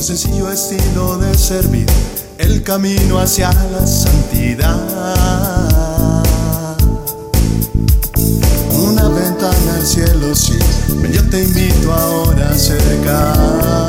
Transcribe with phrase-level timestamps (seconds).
[0.00, 1.86] sencillo estilo de servir,
[2.38, 4.76] el camino hacia la santidad.
[8.72, 10.58] Una ventana al cielo, sí,
[11.12, 13.88] yo te invito ahora a acercarte.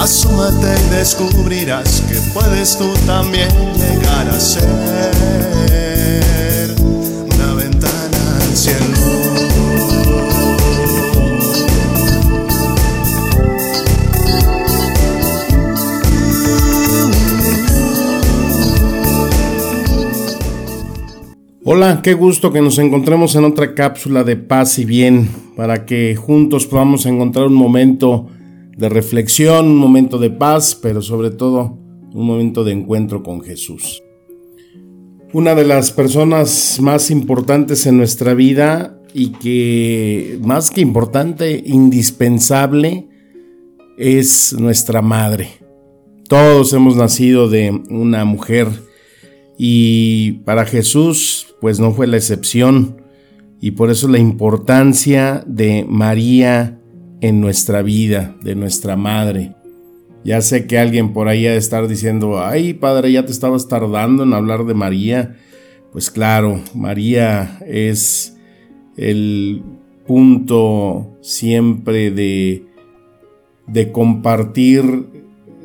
[0.00, 5.89] Asúmate y descubrirás que puedes tú también llegar a ser
[21.72, 26.16] Hola, qué gusto que nos encontremos en otra cápsula de paz y bien para que
[26.16, 28.26] juntos podamos encontrar un momento
[28.76, 31.78] de reflexión, un momento de paz, pero sobre todo
[32.12, 34.02] un momento de encuentro con Jesús.
[35.32, 43.06] Una de las personas más importantes en nuestra vida y que más que importante, indispensable,
[43.96, 45.50] es nuestra madre.
[46.28, 48.66] Todos hemos nacido de una mujer
[49.56, 53.02] y para Jesús pues no fue la excepción
[53.60, 56.78] y por eso la importancia de María
[57.20, 59.54] en nuestra vida, de nuestra madre.
[60.24, 63.68] Ya sé que alguien por ahí ha de estar diciendo, ay padre, ya te estabas
[63.68, 65.36] tardando en hablar de María.
[65.92, 68.36] Pues claro, María es
[68.96, 69.62] el
[70.06, 72.66] punto siempre de,
[73.66, 75.06] de compartir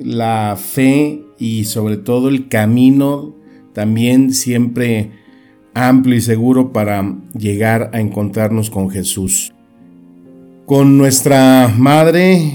[0.01, 3.35] la fe y sobre todo el camino
[3.73, 5.11] también siempre
[5.75, 9.51] amplio y seguro para llegar a encontrarnos con Jesús
[10.65, 12.53] con nuestra madre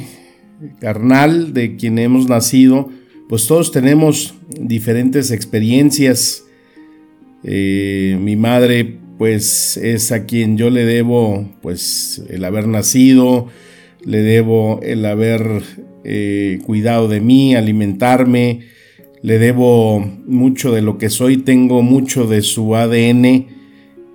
[0.80, 2.90] carnal de quien hemos nacido,
[3.28, 6.44] pues todos tenemos diferentes experiencias.
[7.44, 13.46] Eh, mi madre pues es a quien yo le debo pues el haber nacido,
[14.05, 15.62] le debo el haber
[16.02, 18.62] eh, cuidado de mí, alimentarme,
[19.22, 23.46] le debo mucho de lo que soy, tengo mucho de su ADN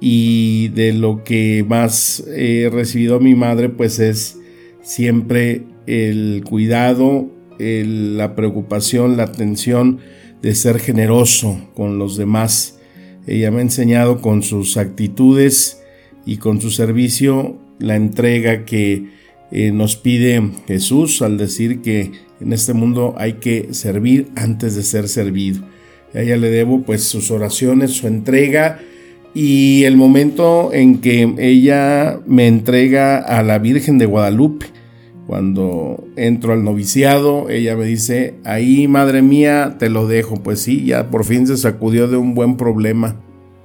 [0.01, 4.39] y de lo que más he recibido mi madre pues es
[4.81, 9.99] siempre el cuidado, la preocupación, la atención
[10.41, 12.79] de ser generoso con los demás.
[13.27, 15.81] Ella me ha enseñado con sus actitudes
[16.25, 19.09] y con su servicio la entrega que
[19.57, 22.11] eh, nos pide Jesús al decir que
[22.41, 25.63] en este mundo hay que servir antes de ser servido.
[26.13, 28.81] A ella le debo pues sus oraciones, su entrega,
[29.33, 34.65] y el momento en que ella me entrega a la Virgen de Guadalupe.
[35.25, 40.35] Cuando entro al noviciado, ella me dice, ahí madre mía, te lo dejo.
[40.35, 43.15] Pues sí, ya por fin se sacudió de un buen problema.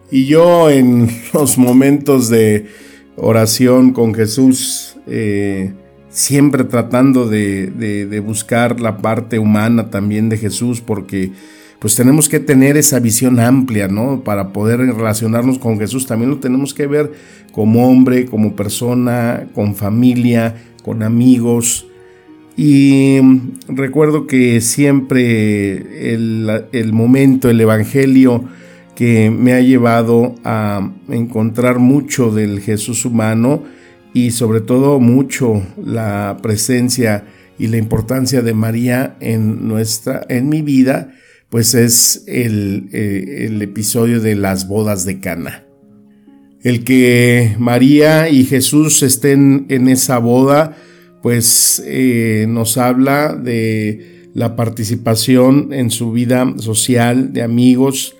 [0.09, 2.67] Y yo en los momentos de
[3.17, 5.73] oración con Jesús, eh,
[6.11, 11.33] siempre tratando de, de buscar la parte humana también de Jesús, porque
[11.81, 14.23] pues tenemos que tener esa visión amplia, ¿no?
[14.23, 16.07] Para poder relacionarnos con Jesús.
[16.07, 17.11] También lo tenemos que ver
[17.53, 21.87] como hombre, como persona, con familia, con amigos.
[22.55, 23.19] Y
[23.67, 28.45] recuerdo que siempre el, el momento, el Evangelio
[28.95, 33.63] que me ha llevado a encontrar mucho del Jesús humano
[34.13, 37.25] y sobre todo mucho la presencia
[37.59, 41.13] y la importancia de María en nuestra en mi vida
[41.51, 45.65] pues es eh, el, episodio de las bodas de Cana.
[46.63, 50.77] El que María y Jesús estén en esa boda,
[51.23, 58.15] pues eh, nos habla de la participación en su vida social, de amigos,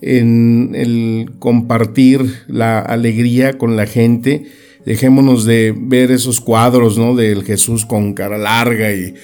[0.00, 4.46] en el compartir la alegría con la gente.
[4.84, 7.14] Dejémonos de ver esos cuadros, ¿no?
[7.14, 9.14] Del Jesús con cara larga y,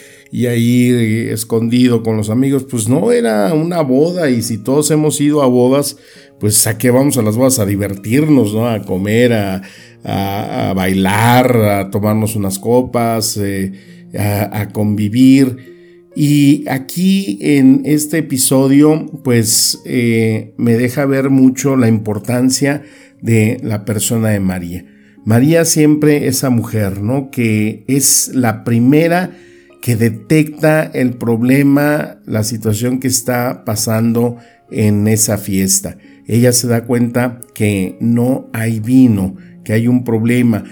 [0.46, 5.20] ahí eh, escondido con los amigos, pues no era una boda y si todos hemos
[5.20, 5.96] ido a bodas,
[6.38, 8.68] pues a qué vamos a las bodas a divertirnos, ¿no?
[8.68, 9.62] A comer, a,
[10.76, 13.72] bailar, a tomarnos unas copas, eh,
[14.16, 16.10] a, convivir.
[16.14, 22.82] Y aquí en este episodio, pues eh, me deja ver mucho la importancia
[23.20, 24.97] de la persona de María.
[25.28, 27.30] María siempre esa mujer, ¿no?
[27.30, 29.32] Que es la primera
[29.82, 34.38] que detecta el problema, la situación que está pasando
[34.70, 35.98] en esa fiesta.
[36.26, 40.64] Ella se da cuenta que no hay vino, que hay un problema.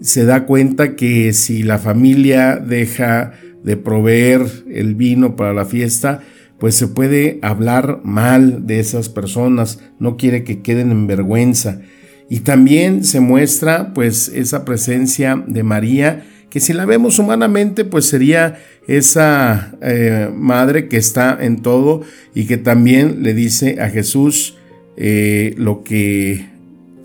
[0.00, 3.32] Se da cuenta que si la familia deja
[3.64, 6.20] de proveer el vino para la fiesta,
[6.60, 11.80] pues se puede hablar mal de esas personas, no quiere que queden en vergüenza.
[12.28, 18.06] Y también se muestra pues esa presencia de María que si la vemos humanamente, pues
[18.06, 22.02] sería esa eh, madre que está en todo
[22.34, 24.56] y que también le dice a Jesús
[24.96, 26.46] eh, lo que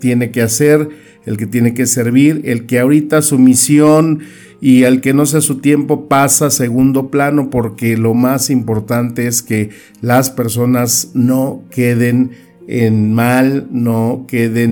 [0.00, 0.88] tiene que hacer,
[1.26, 4.20] el que tiene que servir, el que ahorita su misión
[4.60, 9.26] y al que no sea su tiempo pasa a segundo plano porque lo más importante
[9.26, 9.70] es que
[10.00, 12.30] las personas no queden
[12.68, 14.71] en mal, no queden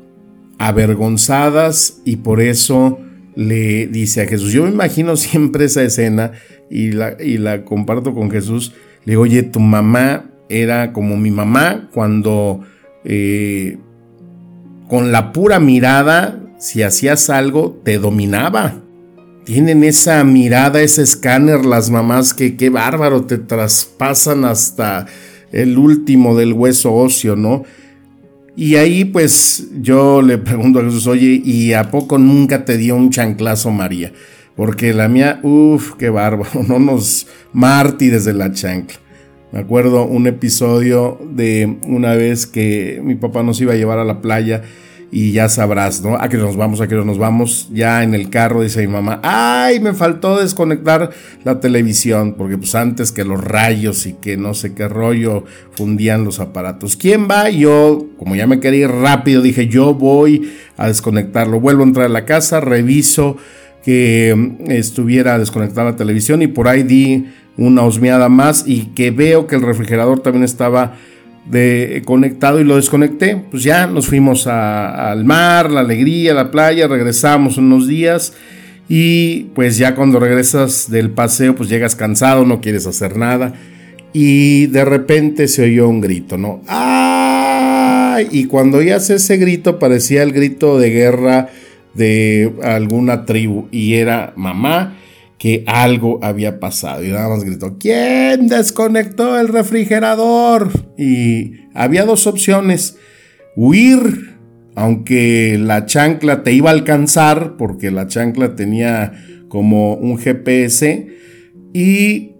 [0.61, 2.99] avergonzadas y por eso
[3.35, 4.53] le dice a Jesús.
[4.53, 6.33] Yo me imagino siempre esa escena
[6.69, 8.73] y la, y la comparto con Jesús.
[9.03, 12.61] Le digo, oye, tu mamá era como mi mamá cuando
[13.03, 13.79] eh,
[14.87, 18.83] con la pura mirada, si hacías algo, te dominaba.
[19.45, 25.07] Tienen esa mirada, ese escáner, las mamás que qué bárbaro, te traspasan hasta
[25.51, 27.63] el último del hueso óseo, ¿no?
[28.55, 32.95] Y ahí pues yo le pregunto a Jesús, oye, ¿y a poco nunca te dio
[32.95, 34.11] un chanclazo María?
[34.55, 38.97] Porque la mía, uff, qué bárbaro, no nos mártires de la chancla.
[39.51, 44.05] Me acuerdo un episodio de una vez que mi papá nos iba a llevar a
[44.05, 44.61] la playa
[45.13, 46.15] y ya sabrás, ¿no?
[46.15, 47.67] A que nos vamos, a que nos vamos.
[47.73, 51.11] Ya en el carro dice mi mamá, ay, me faltó desconectar
[51.43, 56.23] la televisión, porque pues antes que los rayos y que no sé qué rollo fundían
[56.23, 56.95] los aparatos.
[56.95, 57.49] ¿Quién va?
[57.49, 61.59] Yo, como ya me quería ir rápido, dije, yo voy a desconectarlo.
[61.59, 63.35] Vuelvo a entrar a la casa, reviso
[63.83, 67.25] que mm, estuviera desconectada la televisión y por ahí di
[67.57, 70.95] una osmeada más y que veo que el refrigerador también estaba
[71.45, 76.87] de, conectado y lo desconecté, pues ya nos fuimos al mar, la alegría, la playa,
[76.87, 78.33] regresamos unos días
[78.87, 83.53] y pues ya cuando regresas del paseo pues llegas cansado, no quieres hacer nada
[84.13, 86.61] y de repente se oyó un grito, ¿no?
[86.67, 88.27] ¡Ay!
[88.31, 91.49] Y cuando oías ese grito parecía el grito de guerra
[91.93, 94.97] de alguna tribu y era mamá
[95.41, 97.03] que algo había pasado.
[97.03, 100.69] Y nada más gritó, ¿quién desconectó el refrigerador?
[100.99, 102.95] Y había dos opciones,
[103.55, 104.35] huir,
[104.75, 109.13] aunque la chancla te iba a alcanzar, porque la chancla tenía
[109.47, 111.07] como un GPS,
[111.73, 112.33] y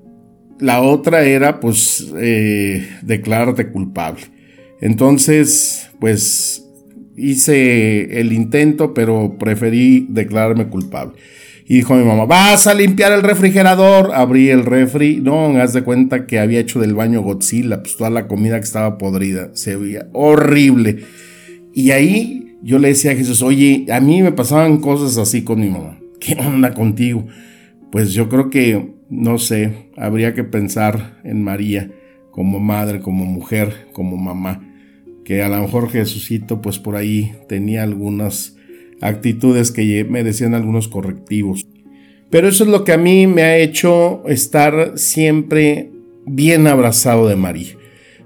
[0.60, 4.22] la otra era pues eh, declararte culpable.
[4.80, 6.68] Entonces, pues
[7.18, 11.14] hice el intento, pero preferí declararme culpable.
[11.72, 14.12] Y dijo mi mamá, vas a limpiar el refrigerador.
[14.14, 15.22] Abrí el refri.
[15.22, 17.82] No, haz de cuenta que había hecho del baño Godzilla.
[17.82, 19.52] Pues toda la comida que estaba podrida.
[19.54, 21.06] Se veía horrible.
[21.74, 25.62] Y ahí yo le decía a Jesús, oye, a mí me pasaban cosas así con
[25.62, 25.98] mi mamá.
[26.20, 27.26] ¿Qué onda contigo?
[27.90, 31.90] Pues yo creo que, no sé, habría que pensar en María
[32.32, 34.62] como madre, como mujer, como mamá.
[35.24, 38.58] Que a lo mejor Jesucito, pues por ahí tenía algunas
[39.02, 41.61] actitudes que merecían algunos correctivos.
[42.32, 45.92] Pero eso es lo que a mí me ha hecho estar siempre
[46.26, 47.76] bien abrazado de María,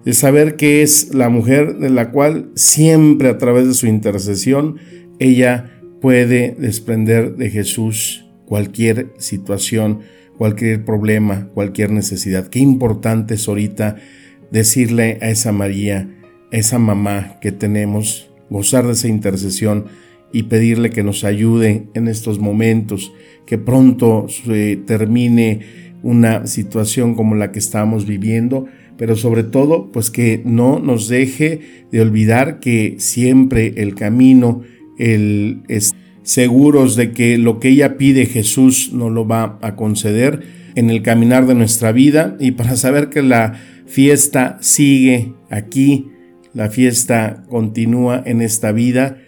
[0.06, 4.78] de saber que es la mujer de la cual siempre a través de su intercesión
[5.18, 5.72] ella
[6.02, 10.02] puede desprender de Jesús cualquier situación,
[10.38, 12.48] cualquier problema, cualquier necesidad.
[12.48, 13.96] Qué importante es ahorita
[14.52, 16.08] decirle a esa María,
[16.52, 19.86] a esa mamá que tenemos, gozar de esa intercesión,
[20.36, 23.14] y pedirle que nos ayude en estos momentos,
[23.46, 25.62] que pronto se termine
[26.04, 28.66] una situación como la que estamos viviendo,
[28.98, 34.64] pero sobre todo pues que no nos deje de olvidar que siempre el camino,
[35.00, 35.94] el es
[36.24, 40.44] seguros de que lo que ella pide Jesús nos lo va a conceder
[40.76, 42.36] en el caminar de nuestra vida.
[42.42, 43.54] Y para saber que la
[43.86, 46.10] fiesta sigue aquí,
[46.54, 49.22] la fiesta continúa en esta vida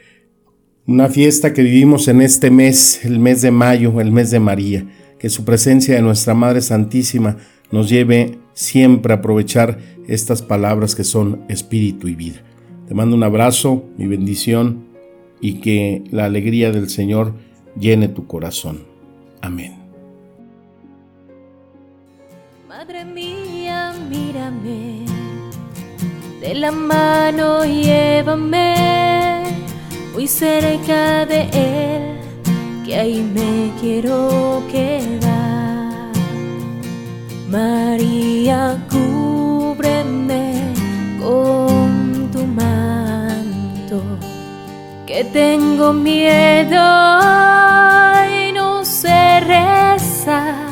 [0.88, 4.88] una fiesta que vivimos en este mes, el mes de mayo, el mes de María.
[5.20, 7.38] Que su presencia de nuestra Madre Santísima
[7.72, 12.42] nos lleve siempre a aprovechar estas palabras que son espíritu y vida.
[12.88, 14.86] Te mando un abrazo, mi bendición
[15.42, 17.34] y que la alegría del Señor
[17.78, 18.86] llene tu corazón.
[19.42, 19.76] Amén.
[22.70, 25.04] Madre mía, mírame,
[26.40, 28.77] de la mano llévame
[30.28, 32.20] cerca de Él,
[32.86, 36.12] que ahí me quiero quedar.
[37.50, 40.74] María, cúbreme
[41.20, 44.04] con tu manto,
[45.06, 46.76] que tengo miedo
[48.30, 50.68] y no sé rezar,